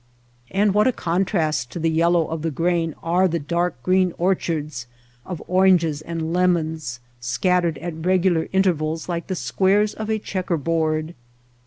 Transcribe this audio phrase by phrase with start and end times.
[0.49, 4.13] And what a con trast to the yellow of the grain are the dark green
[4.17, 4.87] orchards
[5.27, 10.57] of oranges and lemons scat tered at regular intervals like the squares of a checker
[10.57, 11.13] board